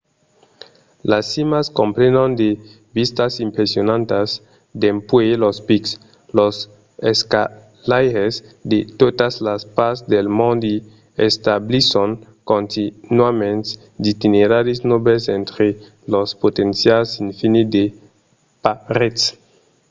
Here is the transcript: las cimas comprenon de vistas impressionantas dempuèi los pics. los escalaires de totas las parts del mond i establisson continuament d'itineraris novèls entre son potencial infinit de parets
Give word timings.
las 1.11 1.25
cimas 1.33 1.65
comprenon 1.79 2.29
de 2.41 2.49
vistas 2.97 3.33
impressionantas 3.47 4.27
dempuèi 4.83 5.33
los 5.43 5.57
pics. 5.67 5.91
los 6.37 6.55
escalaires 7.11 8.33
de 8.71 8.79
totas 9.01 9.33
las 9.47 9.61
parts 9.77 9.99
del 10.13 10.27
mond 10.39 10.61
i 10.73 10.75
establisson 11.29 12.09
continuament 12.51 13.63
d'itineraris 14.03 14.79
novèls 14.91 15.23
entre 15.39 15.65
son 16.11 16.25
potencial 16.43 17.03
infinit 17.29 17.67
de 17.75 17.85
parets 18.63 19.21